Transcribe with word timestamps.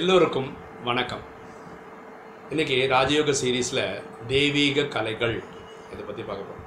எல்லோருக்கும் 0.00 0.46
வணக்கம். 0.86 1.24
இன்னைக்கு 2.52 2.76
ராஜயோக 2.92 3.32
சீரீஸில் 3.40 3.80
தெய்வீக 4.30 4.84
கலைகள் 4.94 5.34
இதை 5.92 6.02
பற்றி 6.06 6.22
பார்க்க 6.28 6.46
போகிறோம் 6.50 6.62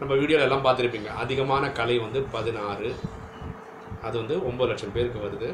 நம்ம 0.00 0.10
வீடியோவில் 0.20 0.44
எல்லாம் 0.46 0.64
பார்த்துருப்பீங்க. 0.66 1.10
அதிகமான 1.22 1.70
கலை 1.78 1.96
வந்து 2.02 2.20
பதினாறு 2.34 2.88
அது 4.06 4.14
வந்து 4.20 4.36
ஒம்பது 4.48 4.70
லட்சம் 4.70 4.92
பேருக்கு 4.96 5.20
வருது. 5.26 5.48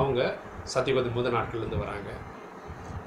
அவங்க 0.00 0.20
சத்தியபதி 0.74 1.12
முதல் 1.18 1.36
நாட்கள்லேருந்து 1.36 1.82
வராங்க. 1.84 2.10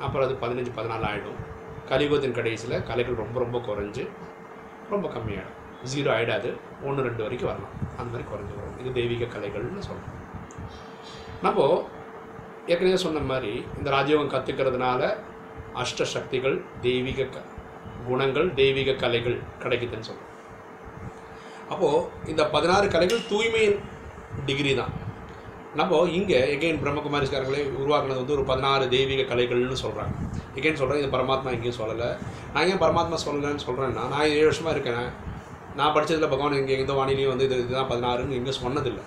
அப்புறம் 0.05 0.25
அது 0.27 0.37
பதினஞ்சு 0.43 0.71
பதினாலு 0.77 1.05
ஆகிடும் 1.09 1.41
கலியுகத்தின் 1.89 2.37
கடைசியில் 2.37 2.85
கலைகள் 2.91 3.21
ரொம்ப 3.23 3.39
ரொம்ப 3.45 3.59
குறைஞ்சு 3.69 4.05
ரொம்ப 4.93 5.09
கம்மியாகிடும் 5.15 5.57
ஜீரோ 5.93 6.11
ஆகிடாது 6.15 6.51
ஒன்று 6.85 7.05
ரெண்டு 7.09 7.25
வரைக்கும் 7.25 7.51
வரலாம். 7.51 7.75
அந்த 7.97 8.07
மாதிரி 8.13 8.27
குறைஞ்சி 8.31 8.55
வரும். 8.61 8.79
இது 8.83 8.95
தெய்வீக 8.99 9.29
கலைகள்னு 9.35 9.85
சொல்கிறோம் 9.89 10.15
நம்ம 11.47 11.67
ஏற்கனவே 12.71 12.97
சொன்ன 13.03 13.23
மாதிரி 13.31 13.53
இந்த 13.77 13.87
ராஜயோகம் 13.95 14.33
கற்றுக்கிறதுனால 14.33 15.01
அஷ்ட 15.81 16.05
சக்திகள் 16.13 16.55
தெய்வீக 16.85 17.23
க 17.33 17.41
குணங்கள் 18.07 18.47
தெய்வீக 18.59 18.91
கலைகள் 19.01 19.37
கிடைக்குதுன்னு 19.63 20.07
சொல்கிறோம் 20.09 20.29
அப்போது 21.71 22.29
இந்த 22.31 22.41
பதினாறு 22.53 22.87
கலைகள் 22.93 23.27
தூய்மையின் 23.31 23.77
டிகிரி 24.47 24.71
தான். 24.79 24.93
நம்ம 25.79 25.99
இங்கே 26.17 26.39
எகெயின் 26.53 26.79
பிரம்மகுமாரிஸ்காரங்களே 26.81 27.61
உருவாக்குனது 27.81 28.21
வந்து 28.21 28.35
ஒரு 28.37 28.43
பதினாறு 28.51 28.85
தெய்வீக 28.95 29.25
கலைகள்னு 29.31 29.79
சொல்கிறாங்க 29.83 30.13
எகெயின் 30.59 30.79
சொல்கிறேன் 30.81 31.01
இது 31.01 31.09
பரமாத்மா 31.15 31.53
எங்கேயும் 31.55 31.79
சொல்லலை. 31.81 32.09
நான் 32.53 32.69
ஏன் 32.71 32.81
பரமாத்மா 32.85 33.19
சொல்லலைன்னு 33.25 33.65
சொல்கிறேன்னா 33.67 34.03
நான் 34.13 34.29
ஏழு 34.37 34.47
வருஷமாக 34.49 34.75
இருக்கேன். 34.75 35.07
நான் 35.79 35.93
படித்ததில் 35.95 36.33
பகவான் 36.33 36.59
இங்கே 36.61 36.79
எந்த 36.83 36.95
வானிலையும் 36.99 37.33
வந்து 37.33 37.47
இது 37.49 37.57
இதுதான் 37.63 37.91
பதினாறுன்னு 37.91 38.37
எங்கேயும் 38.39 38.61
சொன்னதில்லை. 38.65 39.05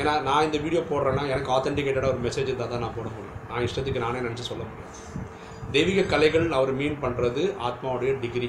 ஏன்னா 0.00 0.12
நான் 0.28 0.46
இந்த 0.48 0.58
வீடியோ 0.64 0.80
போடுறேன்னா 0.90 1.24
எனக்கு 1.34 1.50
ஆத்தென்டிகேட்டடாக 1.56 2.12
ஒரு 2.14 2.20
மெசேஜ் 2.26 2.48
இருந்தால் 2.50 2.72
தான் 2.72 2.82
நான் 2.84 2.96
போட 2.98 3.08
முடியும். 3.14 3.38
நான் 3.50 3.64
இஷ்டத்துக்கு 3.66 4.04
நானே 4.06 4.20
நினச்சி 4.26 4.44
சொல்ல 4.50 4.62
முடியும். 4.68 4.90
தெய்வீக 5.74 6.02
கலைகள் 6.12 6.46
அவர் 6.58 6.72
மீன் 6.80 6.98
பண்ணுறது 7.04 7.42
ஆத்மாவுடைய 7.68 8.10
டிகிரி 8.24 8.48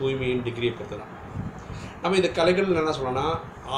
தூய்மையின் 0.00 0.44
டிகிரியை 0.48 0.72
பொறுத்து 0.78 0.98
தான் 1.02 1.14
நம்ம 2.02 2.18
இந்த 2.20 2.28
கலைகள் 2.38 2.68
என்ன 2.82 2.92
சொல்லலாம்னா 2.98 3.24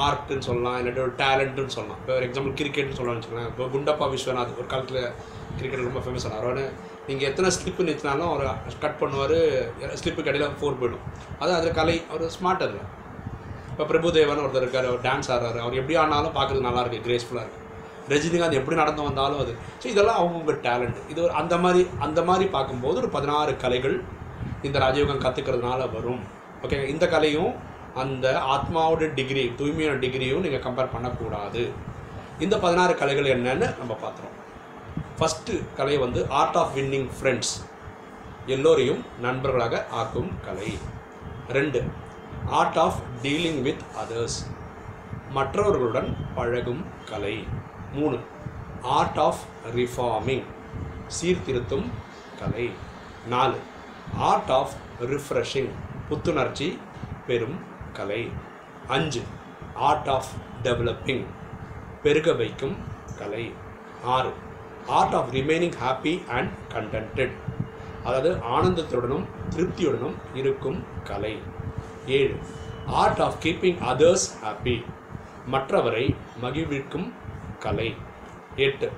ஆர்ட்டுன்னு 0.05 0.45
சொல்லலாம் 0.47 0.77
இல்லாட்டி 0.79 1.01
ஒரு 1.05 1.13
டேலண்ட்டுன்னு 1.21 1.73
சொல்லலாம். 1.77 1.99
இப்போ 2.01 2.13
ஒரு 2.17 2.25
எக்ஸாம்பிள் 2.27 2.53
கிரிக்கெட்னு 2.59 2.97
சொல்லலாம்னு 2.97 3.19
வச்சுக்கலாம் 3.19 3.49
இப்போ 3.51 3.63
குண்டப்பா 3.73 4.05
விஸ்வநாத் 4.13 4.57
ஒரு 4.61 4.67
காலத்தில் 4.73 5.01
கிரிக்கெட் 5.57 5.87
ரொம்ப 5.89 6.01
ஃபேமஸ் 6.05 6.25
ஆனார். 6.27 6.45
அவர் 6.45 6.61
நீங்கள் 7.07 7.27
எத்தனை 7.29 7.49
ஸ்லிப்பு 7.57 7.87
நிறுத்தினாலும் 7.87 8.29
அவர் 8.31 8.45
கட் 8.83 8.99
பண்ணுவார் 9.01 9.37
ஸ்லிப்புக்கு 10.01 10.31
இடையில 10.31 10.47
ஃபோர் 10.59 10.79
போயிடும். 10.81 11.03
அது 11.41 11.51
அதில் 11.57 11.77
கலை 11.79 11.95
அவர் 12.11 12.23
ஸ்மார்ட் 12.37 12.65
அதில். 12.67 12.85
இப்போ 13.73 13.85
பிரபுதேவன் 13.91 14.41
ஒருத்தர் 14.41 14.63
இருக்கார் 14.63 14.87
அவர் 14.89 15.03
டான்ஸ் 15.05 15.29
ஆடுறாரு. 15.33 15.59
அவர் 15.65 15.77
எப்படி 15.81 15.95
ஆனாலும் 16.01 16.33
பார்க்குறது 16.35 16.65
நல்லா 16.65 16.81
இருக்குது 16.83 17.05
கிரேஸ்ஃபுல்லாக 17.05 17.45
இருக்குது 17.45 17.61
ரஜினிகாந்த் 18.11 18.57
எப்படி 18.59 18.75
நடந்து 18.81 19.01
வந்தாலும் 19.07 19.39
அது. 19.43 19.53
ஸோ 19.81 19.85
இதெல்லாம் 19.93 20.19
அவங்கவுங்க 20.21 20.53
டேலண்ட் 20.65 20.97
இது 21.11 21.19
ஒரு 21.25 21.33
அந்த 21.41 21.55
மாதிரி 21.63 21.81
அந்த 22.05 22.19
மாதிரி 22.29 22.45
பார்க்கும்போது 22.55 22.97
ஒரு 23.01 23.09
பதினாறு 23.15 23.53
கலைகள் 23.63 23.95
இந்த 24.67 24.77
ராஜயோகம் 24.83 25.23
கற்றுக்கிறதுனால 25.25 25.87
வரும். 25.95 26.21
ஓகே 26.65 26.79
இந்த 26.93 27.05
கலையும் 27.15 27.51
அந்த 28.03 28.27
ஆத்மாவோட 28.53 29.09
டிகிரி 29.17 29.45
தூய்மையான 29.59 29.97
டிகிரியும் 30.05 30.45
நீங்கள் 30.45 30.63
கம்பேர் 30.67 30.93
பண்ணக்கூடாது. 30.93 31.63
இந்த 32.45 32.55
பதினாறு 32.63 32.93
கலைகள் 33.01 33.33
என்னன்னு 33.35 33.67
நம்ம 33.81 33.93
பார்த்துறோம். 34.05 34.37
ஃபஸ்ட்டு 35.17 35.59
கலை 35.79 35.97
வந்து 36.05 36.21
ஆர்ட் 36.41 36.57
ஆஃப் 36.61 36.73
வின்னிங் 36.77 37.09
ஃப்ரெண்ட்ஸ் 37.17 37.53
எல்லோரையும் 38.55 39.03
நண்பர்களாக 39.25 39.83
ஆக்கும் 40.01 40.31
கலை. 40.47 40.71
ரெண்டு 41.57 41.81
art 42.45 42.77
of 42.77 42.95
dealing 43.21 43.61
with 43.61 43.81
others 44.03 44.51
மற்றவர்களுடன் 45.29 46.15
பழகும் 46.35 46.85
கலை. 47.05 47.47
மூணு 47.93 48.17
ஆர்ட் 48.81 49.19
ஆஃப் 49.19 49.39
ரிஃபார்மிங் 49.75 50.43
சீர்திருத்தும் 51.07 51.91
கலை. 52.39 52.71
நாலு 53.27 53.57
ஆர்ட் 54.17 54.51
ஆஃப் 54.51 54.69
ரிஃப்ரெஷிங் 55.01 55.69
புத்துணர்ச்சி 56.09 56.79
பெறும் 57.27 57.59
கலை. 57.93 58.31
அஞ்சு 58.87 59.21
ஆர்ட் 59.75 60.09
ஆஃப் 60.09 60.25
டெவலப்பிங் 60.63 61.25
பெருக 62.03 62.33
வைக்கும் 62.33 62.77
கலை. 63.17 63.53
ஆறு 64.03 64.31
art 64.87 65.15
of 65.15 65.29
remaining 65.31 65.73
happy 65.83 66.27
and 66.27 66.51
contented 66.73 67.31
அதாவது 68.03 68.35
ஆனந்தத்துடனும் 68.35 69.25
திருப்தியுடனும் 69.49 70.15
இருக்கும் 70.33 70.83
கலை. 71.03 71.39
ஏழு. 72.07 72.37
Art 72.87 73.21
of 73.21 73.33
keeping 73.43 73.77
others 73.81 74.25
happy 74.43 74.85
மற்றவரை 75.51 76.15
மகிழ்விக்கும் 76.41 77.13
கலை. 77.59 77.95
எட்டு. 78.55 78.91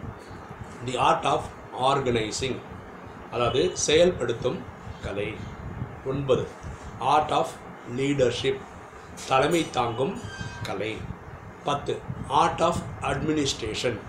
தி 0.86 0.98
ஆர்ட் 0.98 1.26
ஆஃப் 1.26 1.46
ஆர்கனைசிங் 1.82 2.56
அதாவது 3.32 3.78
செயல்படுத்தும் 3.78 4.60
கலை. 5.04 5.34
ஒன்பது. 6.06 6.48
ஆர்ட் 7.00 7.32
ஆஃப் 7.32 7.50
லீடர்ஷிப் 7.96 8.60
தலைமை 9.28 9.70
தாங்கும் 9.70 10.20
கலை. 10.64 10.98
பத்து. 11.64 12.00
ஆர்ட் 12.28 12.62
ஆஃப் 12.62 12.78
அட்மினிஸ்ட்ரேஷன் 13.02 14.00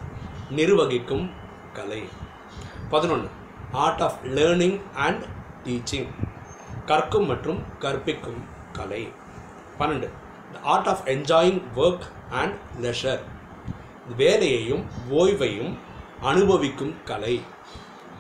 நிர்வகிக்கும் 0.51 1.31
கலை. 1.73 2.09
பதினொன்று 2.89 3.29
art 3.73 4.03
of 4.03 4.19
learning 4.25 4.81
and 4.95 5.25
teaching 5.65 6.09
கற்கும் 6.87 7.27
மற்றும் 7.27 7.63
கற்பிக்கும் 7.79 8.55
கலை. 8.77 9.03
பன்னெண்டு. 9.79 10.09
The 10.53 10.61
art 10.63 10.89
of 10.89 11.03
enjoying 11.05 11.63
work 11.77 12.07
and 12.31 12.55
leisure 12.81 13.21
வேலையையும் 14.17 14.85
ஓய்வையும் 15.11 15.73
அனுபவிக்கும் 16.23 16.95
கலை. 17.05 17.43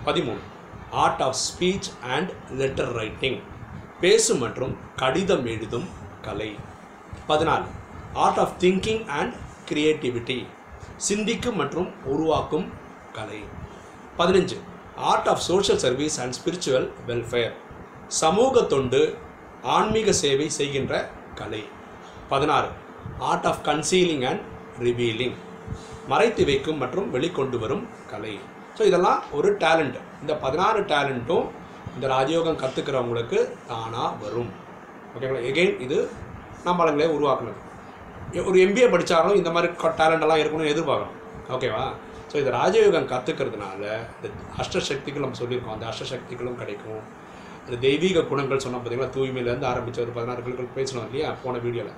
பதிமூணு. 0.04 0.42
Art 0.90 1.22
of 1.22 1.36
speech 1.46 1.88
and 2.02 2.30
letter 2.50 2.92
writing 2.92 3.40
பேசும் 4.00 4.38
மற்றும் 4.38 4.76
கடிதம் 4.96 5.46
எழுதும் 5.46 5.88
கலை. 6.22 6.50
பதினாலு. 7.28 7.68
Art 8.14 8.38
of 8.38 8.54
thinking 8.60 9.06
and 9.06 9.34
creativity 9.68 10.46
சிந்திக்கும் 10.96 11.56
மற்றும் 11.56 11.88
உருவாக்கும் 12.04 12.68
கலை. 13.12 13.40
பதினஞ்சு. 14.18 14.56
Art 14.96 15.28
of 15.28 15.38
social 15.38 15.80
service 15.80 16.20
and 16.20 16.34
spiritual 16.38 16.90
welfare 17.06 17.52
சமூக 18.08 18.62
தொண்டு 18.62 19.00
ஆன்மீக 19.74 20.12
சேவை 20.22 20.46
செய்கின்ற 20.58 20.94
கலை. 21.40 21.62
பதினாறு. 22.32 22.68
Art 23.30 23.46
of 23.50 23.60
concealing 23.68 24.24
and 24.30 24.42
revealing 24.86 25.36
மறைத்து 26.10 26.42
வைக்கும் 26.50 26.80
மற்றும் 26.82 27.08
வெளிக்கொண்டு 27.14 27.56
வரும் 27.62 27.84
கலை. 28.12 28.34
ஸோ 28.76 28.82
இதெல்லாம் 28.90 29.20
ஒரு 29.36 29.48
டேலண்ட் 29.62 29.96
இந்த 30.22 30.32
பதினாறு 30.44 30.80
டேலண்ட்டும் 30.92 31.46
இந்த 31.94 32.06
ராஜயோகம் 32.14 32.60
கற்றுக்கிறவங்களுக்கு 32.62 33.38
தானாக 33.70 34.10
வரும். 34.24 34.50
ஓகேங்களா 35.14 35.44
எகெயின் 35.50 35.76
இது 35.86 35.98
நம்மளங்களே 36.66 37.08
உருவாக்கணும். 37.16 37.60
ஒரு 38.48 38.56
எம்பிஏ 38.64 38.88
படித்தாலும் 38.94 39.38
இந்த 39.40 39.50
மாதிரி 39.54 39.68
டேலண்டெல்லாம் 40.00 40.42
இருக்கணும்னு 40.42 40.72
எதிர்பார்க்கணும். 40.74 41.16
ஓகேவா 41.54 41.84
ஸோ 42.30 42.36
இந்த 42.42 42.52
ராஜயோகம் 42.60 43.10
கற்றுக்கிறதுனால 43.12 43.82
இந்த 44.16 44.28
அஷ்டசக்திகள் 44.62 45.24
நம்ம 45.24 45.38
சொல்லியிருக்கோம். 45.42 45.76
அந்த 45.76 45.86
அஷ்டசக்திகளும் 45.92 46.58
கிடைக்கும். 46.62 47.04
இந்த 47.66 47.76
தெய்வீக 47.86 48.22
குணங்கள் 48.30 48.62
சொன்னால் 48.64 48.82
பார்த்தீங்களா? 48.82 49.12
தூய்மையிலேருந்து 49.16 49.68
ஆரம்பித்த 49.70 49.98
ஒரு 50.04 50.12
பதினாறு 50.16 50.40
கலைகள் 50.46 50.74
பேசணும் 50.76 51.06
இல்லையா? 51.08 51.28
போன 51.44 51.58
வீடியோவில் 51.64 51.96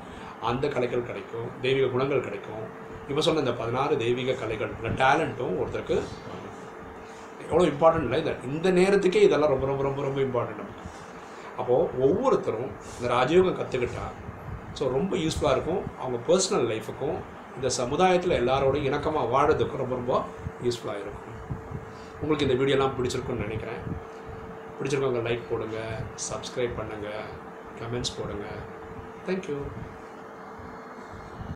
அந்த 0.50 0.64
கலைகள் 0.74 1.08
கிடைக்கும் 1.08 1.48
தெய்வீக 1.64 1.88
குணங்கள் 1.94 2.26
கிடைக்கும். 2.26 2.64
இப்போ 3.10 3.22
சொன்ன 3.26 3.42
இந்த 3.44 3.54
பதினாறு 3.60 3.94
தெய்வீக 4.04 4.36
கலைகள் 4.42 4.72
இந்த 4.78 4.90
டேலண்ட்டும் 5.02 5.54
ஒருத்தருக்கு 5.60 5.96
வரும். 6.28 6.54
எவ்வளோ 7.48 7.66
இம்பார்ட்டன்ட் 7.72 8.06
இல்லை. 8.08 8.18
இந்த 8.24 8.32
இந்த 8.52 8.70
நேரத்துக்கே 8.80 9.22
இதெல்லாம் 9.28 9.52
ரொம்ப 9.54 9.66
ரொம்ப 9.70 9.82
ரொம்ப 9.88 10.02
ரொம்ப 10.08 10.20
இம்பார்ட்டன்ட் 10.26 10.62
நமக்கு. 10.62 10.84
அப்போது 11.60 11.86
ஒவ்வொருத்தரும் 12.06 12.70
இந்த 12.96 13.06
ராஜயோகம் 13.16 13.58
கற்றுக்கிட்டா 13.60 14.06
ஸோ 14.78 14.90
ரொம்ப 14.96 15.12
யூஸ்ஃபுல்லாக 15.24 15.56
இருக்கும். 15.56 15.82
அவங்க 16.02 16.18
பர்சனல் 16.28 16.66
லைஃபுக்கும் 16.72 17.16
இந்த 17.56 17.68
சமுதாயத்தில் 17.80 18.38
எல்லாரோடையும் 18.42 18.88
இணக்கமாக 18.90 19.30
வாழறதுக்கும் 19.34 19.82
ரொம்ப 19.84 19.94
ரொம்ப 20.00 20.14
யூஸ்ஃபுல்லாக 20.66 21.02
இருக்கும். 21.04 21.36
உங்களுக்கு 22.22 22.46
இந்த 22.48 22.56
வீடியோலாம் 22.60 22.94
பிடிச்சிருக்குன்னு 22.98 23.46
நினைக்கிறேன். 23.48 23.82
பிடிச்சிருக்கவங்க 24.78 25.22
லைக் 25.22 25.48
போடுங்கள் 25.50 25.94
சப்ஸ்கிரைப் 26.28 26.74
பண்ணுங்கள் 26.76 27.24
கமெண்ட்ஸ் 27.80 28.16
போடுங்கள் 28.18 28.60
தேங்க்யூ 29.26 29.58